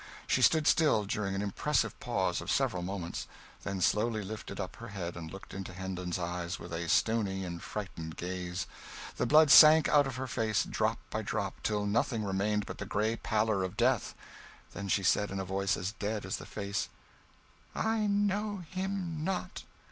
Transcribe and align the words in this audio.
She 0.25 0.41
stood 0.41 0.65
still, 0.65 1.05
during 1.05 1.35
an 1.35 1.43
impressive 1.43 1.99
pause 1.99 2.41
of 2.41 2.49
several 2.49 2.81
moments; 2.81 3.27
then 3.61 3.81
slowly 3.81 4.23
lifted 4.23 4.59
up 4.59 4.77
her 4.77 4.87
head 4.87 5.15
and 5.15 5.31
looked 5.31 5.53
into 5.53 5.73
Hendon's 5.73 6.17
eyes 6.17 6.57
with 6.57 6.73
a 6.73 6.89
stony 6.89 7.45
and 7.45 7.61
frightened 7.61 8.17
gaze; 8.17 8.65
the 9.17 9.27
blood 9.27 9.51
sank 9.51 9.87
out 9.89 10.07
of 10.07 10.15
her 10.15 10.25
face, 10.25 10.63
drop 10.63 10.97
by 11.11 11.21
drop, 11.21 11.61
till 11.61 11.85
nothing 11.85 12.23
remained 12.23 12.65
but 12.65 12.79
the 12.79 12.85
grey 12.87 13.15
pallor 13.15 13.61
of 13.61 13.77
death; 13.77 14.15
then 14.73 14.87
she 14.87 15.03
said, 15.03 15.29
in 15.29 15.39
a 15.39 15.45
voice 15.45 15.77
as 15.77 15.91
dead 15.91 16.25
as 16.25 16.37
the 16.37 16.47
face, 16.47 16.89
"I 17.75 18.07
know 18.07 18.63
him 18.71 19.23
not!" 19.23 19.65